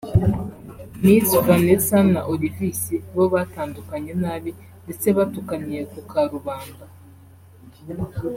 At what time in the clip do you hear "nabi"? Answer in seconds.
4.23-4.51